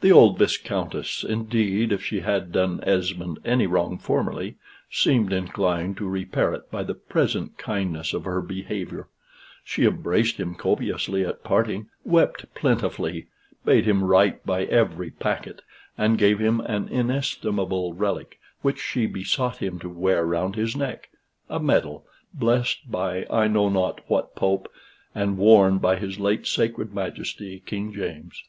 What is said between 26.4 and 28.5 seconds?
sacred Majesty King James.